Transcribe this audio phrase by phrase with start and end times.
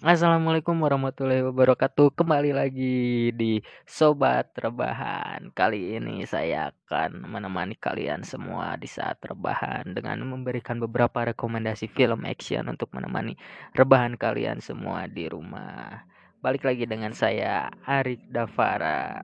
[0.00, 2.16] Assalamualaikum warahmatullahi wabarakatuh.
[2.16, 5.52] Kembali lagi di Sobat Rebahan.
[5.52, 12.24] Kali ini saya akan menemani kalian semua di saat rebahan dengan memberikan beberapa rekomendasi film
[12.24, 13.36] action untuk menemani
[13.76, 16.08] rebahan kalian semua di rumah.
[16.40, 19.20] Balik lagi dengan saya Arik Davara.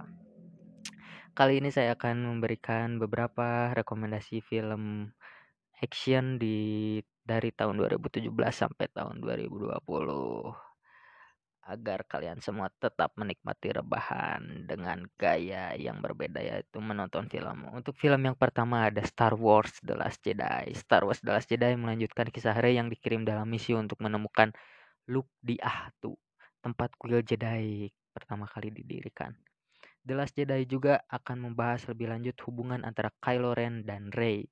[1.33, 5.09] Kali ini saya akan memberikan beberapa rekomendasi film
[5.81, 10.66] action di dari tahun 2017 sampai tahun 2020
[11.67, 17.67] agar kalian semua tetap menikmati rebahan dengan gaya yang berbeda yaitu menonton film.
[17.75, 20.71] Untuk film yang pertama ada Star Wars The Last Jedi.
[20.79, 24.55] Star Wars The Last Jedi melanjutkan kisah Rey yang dikirim dalam misi untuk menemukan
[25.11, 26.15] Luke di Ahtu,
[26.63, 29.35] tempat kuil Jedi pertama kali didirikan.
[30.07, 34.47] The Last Jedi juga akan membahas lebih lanjut hubungan antara Kylo Ren dan Rey.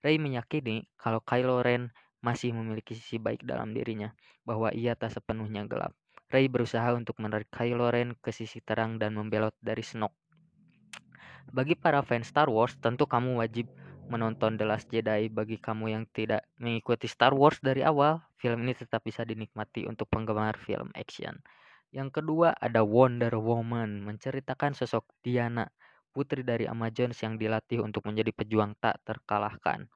[0.00, 1.92] Rey meyakini kalau Kylo Ren
[2.24, 4.08] masih memiliki sisi baik dalam dirinya,
[4.42, 5.92] bahwa ia tak sepenuhnya gelap.
[6.26, 10.18] Rey berusaha untuk menarik Kylo Ren ke sisi terang dan membelot dari Snoke.
[11.46, 13.70] Bagi para fans Star Wars, tentu kamu wajib
[14.10, 15.30] menonton The Last Jedi.
[15.30, 20.10] Bagi kamu yang tidak mengikuti Star Wars dari awal, film ini tetap bisa dinikmati untuk
[20.10, 21.38] penggemar film action.
[21.94, 25.70] Yang kedua ada Wonder Woman, menceritakan sosok Diana,
[26.10, 29.86] putri dari Amazons yang dilatih untuk menjadi pejuang tak terkalahkan.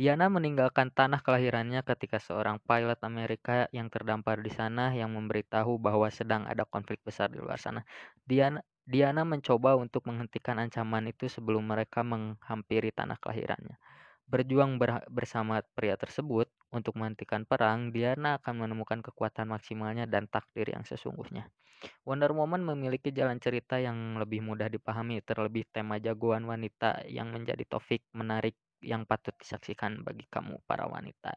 [0.00, 6.08] Diana meninggalkan tanah kelahirannya ketika seorang pilot Amerika yang terdampar di sana yang memberitahu bahwa
[6.08, 7.84] sedang ada konflik besar di luar sana.
[8.24, 13.76] Diana, Diana mencoba untuk menghentikan ancaman itu sebelum mereka menghampiri tanah kelahirannya.
[14.24, 20.64] Berjuang ber bersama pria tersebut untuk menghentikan perang, Diana akan menemukan kekuatan maksimalnya dan takdir
[20.72, 21.52] yang sesungguhnya.
[22.08, 27.68] Wonder Woman memiliki jalan cerita yang lebih mudah dipahami, terlebih tema jagoan wanita yang menjadi
[27.68, 31.36] topik menarik yang patut disaksikan bagi kamu para wanita.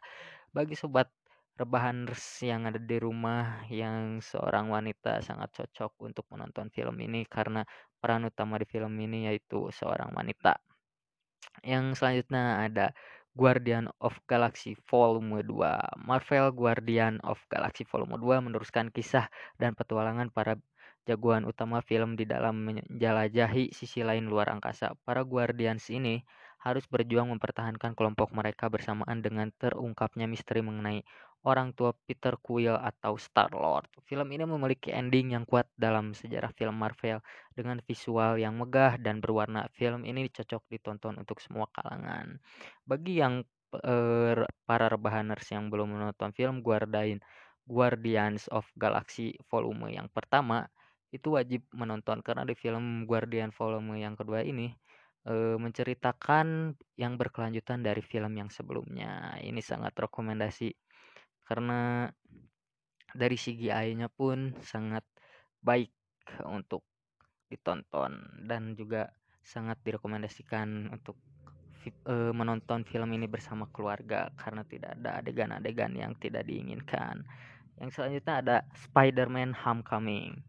[0.52, 1.10] Bagi sobat
[1.54, 7.62] rebahaners yang ada di rumah yang seorang wanita sangat cocok untuk menonton film ini karena
[8.02, 10.58] peran utama di film ini yaitu seorang wanita.
[11.62, 12.86] Yang selanjutnya ada
[13.34, 16.06] Guardian of Galaxy Volume 2.
[16.06, 20.58] Marvel Guardian of Galaxy Volume 2 meneruskan kisah dan petualangan para
[21.04, 24.94] jagoan utama film di dalam menjelajahi sisi lain luar angkasa.
[25.02, 26.22] Para Guardians ini
[26.64, 31.04] harus berjuang mempertahankan kelompok mereka bersamaan dengan terungkapnya misteri mengenai
[31.44, 33.92] orang tua Peter Quill atau Star-Lord.
[34.08, 37.20] Film ini memiliki ending yang kuat dalam sejarah film Marvel
[37.52, 39.68] dengan visual yang megah dan berwarna.
[39.76, 42.40] Film ini cocok ditonton untuk semua kalangan.
[42.88, 43.44] Bagi yang
[43.76, 47.20] uh, para rebahaners yang belum menonton film Guardian
[47.68, 50.68] Guardians of Galaxy volume yang pertama
[51.14, 54.74] itu wajib menonton karena di film Guardian volume yang kedua ini
[55.32, 59.40] menceritakan yang berkelanjutan dari film yang sebelumnya.
[59.40, 60.76] Ini sangat rekomendasi
[61.48, 62.12] karena
[63.16, 65.08] dari CGI-nya pun sangat
[65.64, 65.94] baik
[66.50, 66.84] untuk
[67.48, 71.16] ditonton dan juga sangat direkomendasikan untuk
[72.32, 77.28] menonton film ini bersama keluarga karena tidak ada adegan-adegan yang tidak diinginkan.
[77.80, 78.58] Yang selanjutnya ada
[78.88, 80.40] Spider-Man Homecoming.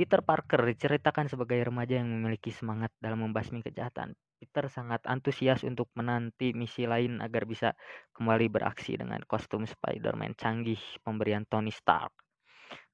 [0.00, 4.16] Peter Parker diceritakan sebagai remaja yang memiliki semangat dalam membasmi kejahatan.
[4.40, 7.76] Peter sangat antusias untuk menanti misi lain agar bisa
[8.16, 12.16] kembali beraksi dengan kostum Spider-Man canggih pemberian Tony Stark.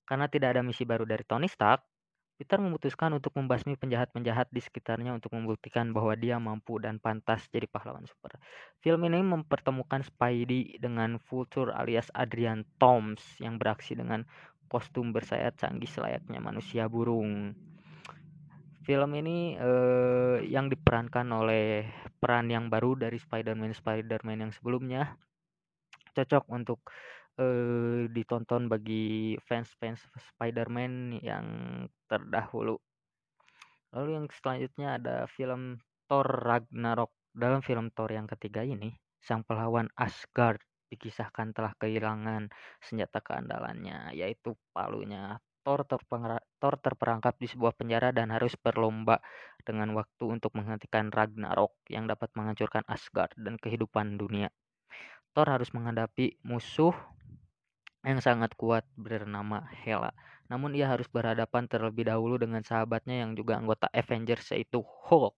[0.03, 1.87] Karena tidak ada misi baru dari Tony Stark,
[2.37, 7.65] Peter memutuskan untuk membasmi penjahat-penjahat di sekitarnya untuk membuktikan bahwa dia mampu dan pantas jadi
[7.65, 8.37] pahlawan super.
[8.85, 14.29] Film ini mempertemukan Spidey dengan Vulture alias Adrian Toms yang beraksi dengan
[14.67, 17.55] kostum bersayap canggih selayaknya manusia burung.
[18.87, 21.91] Film ini eh, yang diperankan oleh
[22.23, 25.19] peran yang baru dari Spider-Man Spider-Man yang sebelumnya
[26.15, 26.81] cocok untuk
[27.39, 30.03] eh, ditonton bagi fans-fans
[30.35, 31.47] Spider-Man yang
[32.07, 32.79] terdahulu.
[33.95, 35.79] Lalu yang selanjutnya ada film
[36.11, 37.15] Thor Ragnarok.
[37.37, 42.51] Dalam film Thor yang ketiga ini, sang pahlawan Asgard dikisahkan telah kehilangan
[42.83, 45.39] senjata keandalannya, yaitu palunya.
[45.67, 49.19] Thor, Thor terperangkap di sebuah penjara dan harus berlomba
[49.67, 54.55] dengan waktu untuk menghentikan Ragnarok yang dapat menghancurkan Asgard dan kehidupan dunia.
[55.35, 56.95] Thor harus menghadapi musuh
[58.07, 60.15] yang sangat kuat bernama Hela.
[60.47, 65.35] Namun ia harus berhadapan terlebih dahulu dengan sahabatnya yang juga anggota Avengers yaitu Hulk.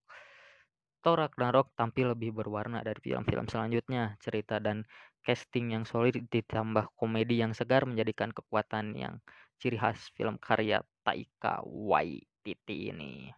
[1.00, 4.20] Thor Ragnarok tampil lebih berwarna dari film-film selanjutnya.
[4.20, 4.84] Cerita dan
[5.28, 9.20] casting yang solid ditambah komedi yang segar menjadikan kekuatan yang
[9.60, 13.28] ciri khas film karya Taika Waititi ini.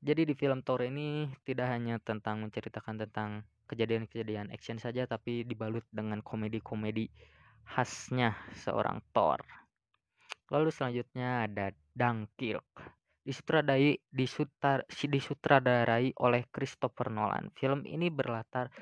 [0.00, 5.84] Jadi di film Thor ini tidak hanya tentang menceritakan tentang kejadian-kejadian action saja tapi dibalut
[5.92, 7.12] dengan komedi-komedi
[7.68, 9.44] khasnya seorang Thor.
[10.48, 12.64] Lalu selanjutnya ada Dunkirk.
[13.26, 17.50] Disutradarai, disutar, disutradarai oleh Christopher Nolan.
[17.58, 18.72] Film ini berlatar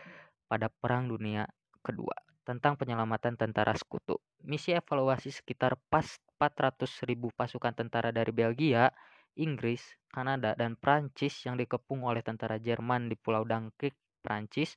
[0.46, 1.48] pada Perang Dunia
[1.80, 4.20] Kedua tentang penyelamatan tentara sekutu.
[4.44, 6.06] Misi evaluasi sekitar pas
[6.38, 8.92] 400 ribu pasukan tentara dari Belgia,
[9.34, 9.82] Inggris,
[10.12, 14.76] Kanada, dan Prancis yang dikepung oleh tentara Jerman di Pulau Dunkirk, Prancis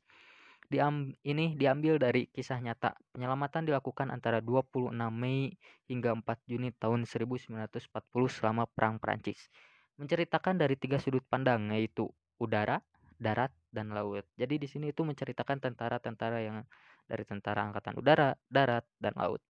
[0.67, 2.91] Diam, ini diambil dari kisah nyata.
[3.15, 5.55] Penyelamatan dilakukan antara 26 Mei
[5.87, 7.87] hingga 4 Juni tahun 1940
[8.27, 9.47] selama Perang Prancis.
[9.95, 12.83] Menceritakan dari tiga sudut pandang yaitu udara,
[13.15, 14.27] darat, dan laut.
[14.35, 16.67] Jadi di sini itu menceritakan tentara-tentara yang
[17.07, 19.41] dari tentara angkatan udara, darat, dan laut.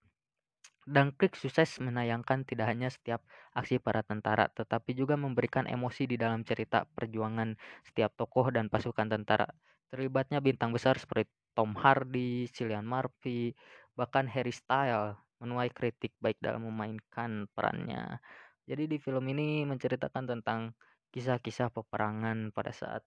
[0.88, 3.20] Dunkirk sukses menayangkan tidak hanya setiap
[3.52, 9.12] aksi para tentara, tetapi juga memberikan emosi di dalam cerita perjuangan setiap tokoh dan pasukan
[9.12, 9.52] tentara.
[9.92, 13.52] Terlibatnya bintang besar seperti Tom Hardy, Cillian Murphy,
[14.00, 18.24] bahkan Harry Styles menuai kritik baik dalam memainkan perannya.
[18.64, 20.72] Jadi di film ini menceritakan tentang
[21.12, 23.04] kisah-kisah peperangan pada saat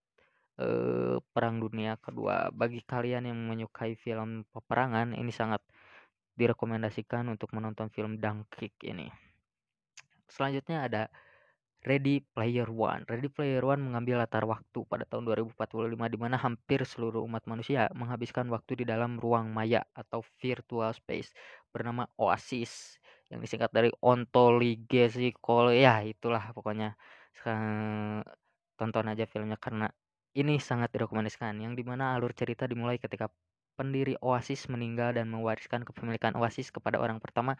[0.61, 2.53] eh, Perang Dunia Kedua.
[2.53, 5.65] Bagi kalian yang menyukai film peperangan, ini sangat
[6.37, 9.09] direkomendasikan untuk menonton film Dunkirk ini.
[10.31, 11.03] Selanjutnya ada
[11.81, 13.09] Ready Player One.
[13.09, 17.89] Ready Player One mengambil latar waktu pada tahun 2045 di mana hampir seluruh umat manusia
[17.97, 21.33] menghabiskan waktu di dalam ruang maya atau virtual space
[21.73, 23.01] bernama Oasis
[23.33, 27.01] yang disingkat dari Ontology Call ya itulah pokoknya
[28.77, 29.89] tonton aja filmnya karena
[30.37, 33.27] ini sangat direkomendasikan yang di mana alur cerita dimulai ketika
[33.81, 37.56] pendiri Oasis meninggal dan mewariskan kepemilikan Oasis kepada orang pertama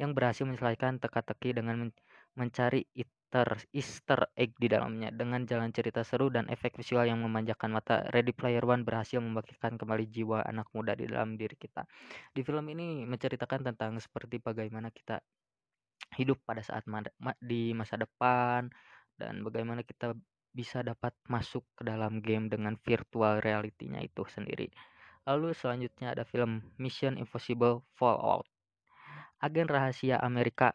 [0.00, 1.92] yang berhasil menyelesaikan teka-teki dengan
[2.32, 5.12] mencari Easter, Easter egg di dalamnya.
[5.12, 9.76] Dengan jalan cerita seru dan efek visual yang memanjakan mata, Ready Player One berhasil membangkitkan
[9.76, 11.84] kembali jiwa anak muda di dalam diri kita.
[12.32, 15.20] Di film ini menceritakan tentang seperti bagaimana kita
[16.16, 16.88] hidup pada saat
[17.44, 18.72] di masa depan
[19.20, 20.16] dan bagaimana kita
[20.58, 24.66] bisa dapat masuk ke dalam game dengan virtual reality-nya itu sendiri.
[25.22, 28.42] Lalu selanjutnya ada film Mission Impossible Fallout.
[29.38, 30.74] Agen rahasia Amerika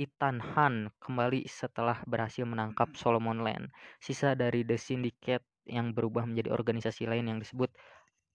[0.00, 3.68] Ethan Hunt kembali setelah berhasil menangkap Solomon Land,
[4.00, 7.68] sisa dari The Syndicate yang berubah menjadi organisasi lain yang disebut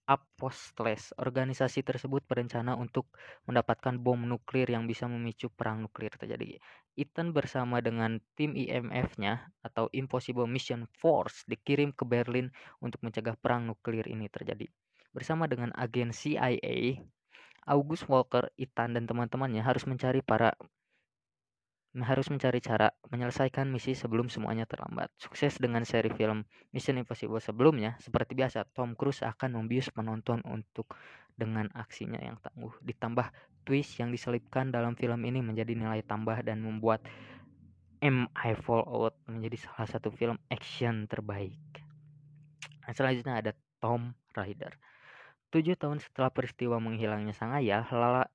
[0.08, 1.12] Apostles.
[1.20, 3.12] Organisasi tersebut berencana untuk
[3.44, 6.56] mendapatkan bom nuklir yang bisa memicu perang nuklir terjadi.
[6.96, 12.48] Ethan bersama dengan tim IMF-nya atau Impossible Mission Force dikirim ke Berlin
[12.80, 14.64] untuk mencegah perang nuklir ini terjadi.
[15.12, 16.96] Bersama dengan agen CIA,
[17.68, 20.56] August Walker, Ethan dan teman-temannya harus mencari para
[21.96, 25.08] harus mencari cara menyelesaikan misi sebelum semuanya terlambat.
[25.16, 30.92] Sukses dengan seri film Mission Impossible sebelumnya, seperti biasa, Tom Cruise akan membius penonton untuk
[31.32, 32.76] dengan aksinya yang tangguh.
[32.84, 33.32] Ditambah
[33.64, 37.02] twist yang diselipkan dalam film ini menjadi nilai tambah dan membuat
[37.98, 41.58] MI Fallout menjadi salah satu film action terbaik.
[42.86, 43.52] Nah, selanjutnya ada
[43.82, 44.72] Tom Raider.
[45.48, 47.84] Tujuh tahun setelah peristiwa menghilangnya sang ayah,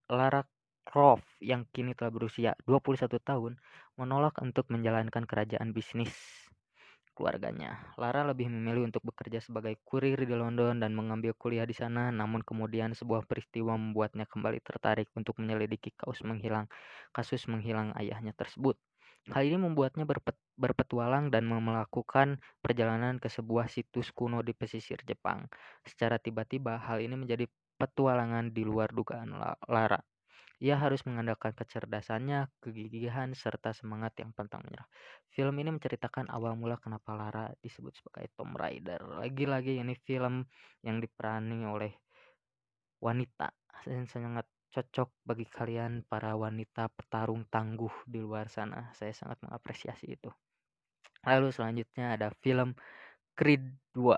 [0.10, 0.42] Lara
[0.84, 3.58] Croft yang kini telah berusia 21 tahun
[3.96, 6.14] menolak untuk menjalankan kerajaan bisnis
[7.14, 7.94] keluarganya.
[7.96, 12.42] Lara lebih memilih untuk bekerja sebagai kurir di London dan mengambil kuliah di sana, namun
[12.42, 16.66] kemudian sebuah peristiwa membuatnya kembali tertarik untuk menyelidiki kasus menghilang
[17.14, 18.76] kasus menghilang ayahnya tersebut.
[19.32, 25.48] Hal ini membuatnya berpet, berpetualang dan melakukan perjalanan ke sebuah situs kuno di pesisir Jepang.
[25.88, 27.48] Secara tiba-tiba, hal ini menjadi
[27.80, 29.32] petualangan di luar dugaan
[29.64, 30.13] Lara.
[30.64, 34.88] Ia harus mengandalkan kecerdasannya, kegigihan, serta semangat yang pantang menyerah.
[35.28, 39.04] Film ini menceritakan awal mula kenapa Lara disebut sebagai Tomb Raider.
[39.04, 40.48] Lagi-lagi ini film
[40.80, 41.92] yang diperani oleh
[43.04, 43.52] wanita
[43.84, 48.88] dan sangat cocok bagi kalian para wanita petarung tangguh di luar sana.
[48.96, 50.32] Saya sangat mengapresiasi itu.
[51.28, 52.72] Lalu selanjutnya ada film
[53.36, 53.68] Creed
[54.00, 54.16] 2.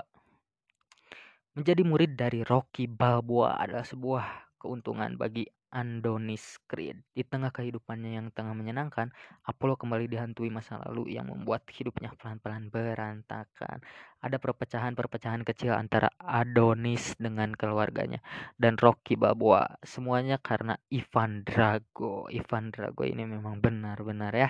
[1.58, 7.04] Menjadi murid dari Rocky Balboa adalah sebuah keuntungan bagi Andonis Creed.
[7.12, 9.12] Di tengah kehidupannya yang tengah menyenangkan,
[9.44, 13.84] Apollo kembali dihantui masa lalu yang membuat hidupnya pelan-pelan berantakan.
[14.24, 18.24] Ada perpecahan-perpecahan kecil antara Adonis dengan keluarganya
[18.56, 19.68] dan Rocky Balboa.
[19.84, 22.32] Semuanya karena Ivan Drago.
[22.32, 24.50] Ivan Drago ini memang benar-benar ya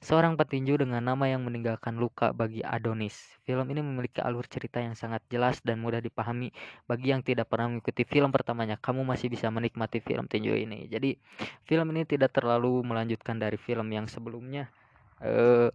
[0.00, 3.12] Seorang petinju dengan nama yang meninggalkan luka bagi Adonis.
[3.44, 6.56] Film ini memiliki alur cerita yang sangat jelas dan mudah dipahami
[6.88, 8.80] bagi yang tidak pernah mengikuti film pertamanya.
[8.80, 10.88] Kamu masih bisa menikmati film tinju ini.
[10.88, 11.20] Jadi
[11.68, 14.72] film ini tidak terlalu melanjutkan dari film yang sebelumnya.
[15.20, 15.68] Uh,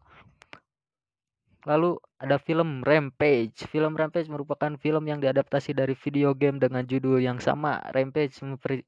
[1.66, 3.66] Lalu ada film Rampage.
[3.66, 7.82] Film Rampage merupakan film yang diadaptasi dari video game dengan judul yang sama.
[7.90, 8.38] Rampage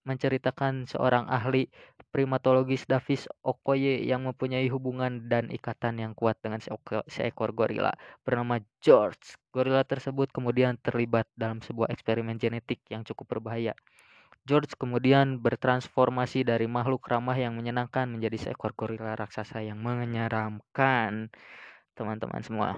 [0.05, 1.65] menceritakan seorang ahli
[2.13, 6.62] primatologis Davis Okoye yang mempunyai hubungan dan ikatan yang kuat dengan
[7.10, 7.89] seekor gorila
[8.22, 9.41] bernama George.
[9.50, 13.74] Gorila tersebut kemudian terlibat dalam sebuah eksperimen genetik yang cukup berbahaya.
[14.48, 21.34] George kemudian bertransformasi dari makhluk ramah yang menyenangkan menjadi seekor gorila raksasa yang menyeramkan
[21.97, 22.77] teman-teman semua.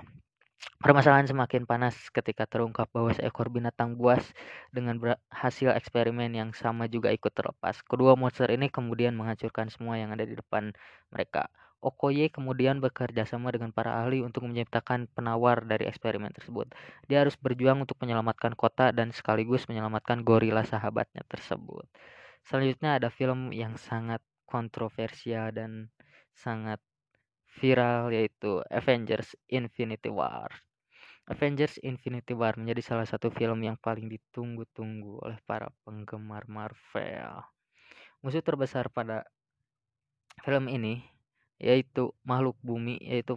[0.80, 4.24] Permasalahan semakin panas ketika terungkap bahwa seekor binatang buas
[4.72, 4.96] dengan
[5.28, 7.84] hasil eksperimen yang sama juga ikut terlepas.
[7.84, 10.72] Kedua monster ini kemudian menghancurkan semua yang ada di depan
[11.12, 11.52] mereka.
[11.80, 16.68] Okoye kemudian bekerja sama dengan para ahli untuk menciptakan penawar dari eksperimen tersebut.
[17.08, 21.88] Dia harus berjuang untuk menyelamatkan kota dan sekaligus menyelamatkan gorila sahabatnya tersebut.
[22.44, 25.88] Selanjutnya ada film yang sangat kontroversial dan
[26.36, 26.84] sangat
[27.58, 30.54] viral yaitu Avengers Infinity War.
[31.30, 37.42] Avengers Infinity War menjadi salah satu film yang paling ditunggu-tunggu oleh para penggemar Marvel.
[38.22, 39.26] Musuh terbesar pada
[40.46, 41.02] film ini
[41.60, 43.36] yaitu makhluk bumi yaitu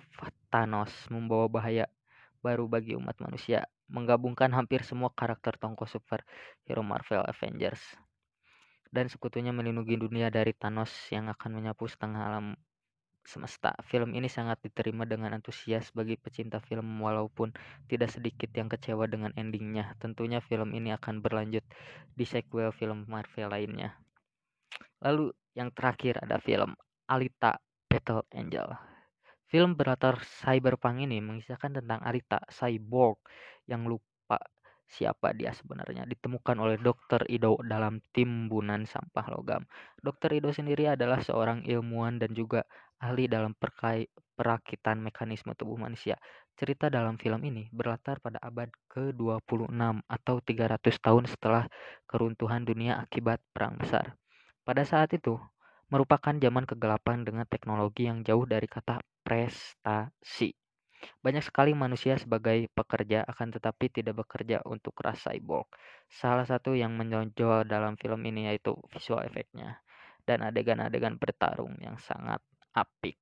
[0.52, 1.86] Thanos membawa bahaya
[2.40, 6.26] baru bagi umat manusia, menggabungkan hampir semua karakter tongko super
[6.66, 7.82] hero Marvel Avengers
[8.92, 12.46] dan sekutunya melindungi dunia dari Thanos yang akan menyapu setengah alam
[13.24, 13.74] semesta.
[13.86, 17.54] Film ini sangat diterima dengan antusias bagi pecinta film walaupun
[17.86, 19.94] tidak sedikit yang kecewa dengan endingnya.
[19.98, 21.64] Tentunya film ini akan berlanjut
[22.12, 23.96] di sequel film Marvel lainnya.
[25.02, 26.74] Lalu yang terakhir ada film
[27.10, 27.58] Alita
[27.90, 28.68] Battle Angel.
[29.52, 33.20] Film berlatar cyberpunk ini mengisahkan tentang Alita, cyborg
[33.68, 34.40] yang lupa
[34.92, 37.24] siapa dia sebenarnya ditemukan oleh Dr.
[37.32, 39.64] Ido dalam timbunan sampah logam.
[40.04, 40.36] Dr.
[40.36, 42.68] Ido sendiri adalah seorang ilmuwan dan juga
[43.00, 46.20] ahli dalam perakitan mekanisme tubuh manusia.
[46.54, 49.72] Cerita dalam film ini berlatar pada abad ke-26
[50.04, 51.64] atau 300 tahun setelah
[52.04, 54.20] keruntuhan dunia akibat perang besar.
[54.62, 55.40] Pada saat itu,
[55.90, 60.61] merupakan zaman kegelapan dengan teknologi yang jauh dari kata prestasi.
[61.22, 65.66] Banyak sekali manusia sebagai pekerja akan tetapi tidak bekerja untuk ras cyborg.
[66.06, 69.82] Salah satu yang menonjol dalam film ini yaitu visual efeknya
[70.22, 72.38] dan adegan-adegan bertarung yang sangat
[72.74, 73.18] apik.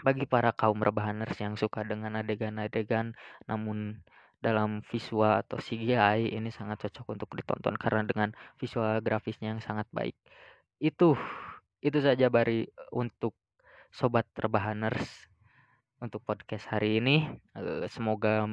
[0.00, 3.16] Bagi para kaum rebahaners yang suka dengan adegan-adegan
[3.48, 4.00] namun
[4.40, 9.88] dalam visual atau CGI ini sangat cocok untuk ditonton karena dengan visual grafisnya yang sangat
[9.92, 10.16] baik.
[10.76, 11.16] Itu
[11.80, 13.36] itu saja bari untuk
[13.92, 15.28] sobat rebahaners
[16.00, 17.26] untuk podcast hari ini.
[17.56, 18.48] Eh, semoga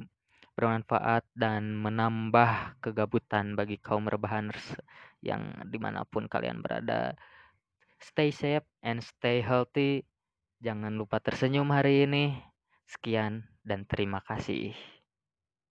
[0.54, 4.78] bermanfaat dan menambah kegabutan bagi kaum rebahaners
[5.26, 7.18] yang di mana pun kalian berada.
[7.98, 10.06] Stay safe and stay healthy.
[10.64, 12.38] Jangan lupa tersenyum hari ini.
[12.88, 14.76] Sekian dan terima kasih.